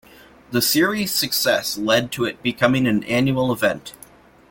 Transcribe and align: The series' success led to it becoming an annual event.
The 0.49 0.63
series' 0.63 1.13
success 1.13 1.77
led 1.77 2.11
to 2.13 2.25
it 2.25 2.41
becoming 2.41 2.87
an 2.87 3.03
annual 3.03 3.53
event. 3.53 3.93